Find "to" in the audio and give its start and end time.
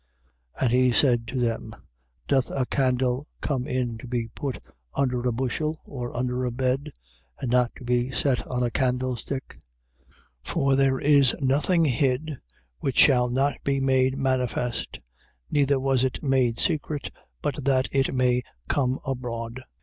1.27-1.39, 3.99-4.07, 7.75-7.83